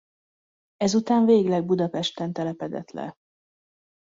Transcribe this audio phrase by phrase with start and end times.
[0.77, 3.15] Ezután végleg Budapesten telepedett le.